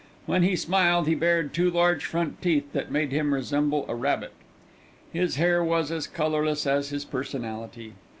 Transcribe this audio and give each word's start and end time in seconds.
When 0.25 0.41
he 0.41 0.55
smiled 0.55 1.07
he 1.07 1.13
bared 1.13 1.53
two 1.53 1.69
large 1.69 2.05
front 2.05 2.41
teeth 2.41 2.73
that 2.73 2.89
made 2.89 3.11
him 3.11 3.35
resemble 3.35 3.85
a 3.87 3.93
rabbit. 3.93 4.31
His 5.13 5.35
hair 5.35 5.63
was 5.63 5.91
as 5.91 6.07
colourless 6.07 6.65
as 6.65 6.89
his 6.89 7.05
personality. 7.05 7.93